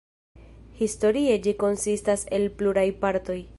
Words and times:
Historie 0.83 1.35
ĝi 1.47 1.53
konsistas 1.65 2.25
el 2.39 2.51
pluraj 2.63 2.89
partoj. 3.05 3.41